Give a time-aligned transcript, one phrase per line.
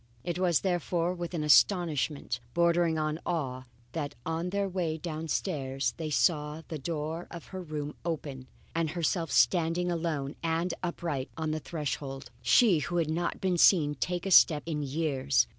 [0.23, 6.09] It was therefore with an astonishment, bordering on awe, that on their way downstairs, they
[6.09, 11.59] saw the door of her room open and herself standing alone and upright on the
[11.59, 15.45] threshold she who had not been seen to take a step in years.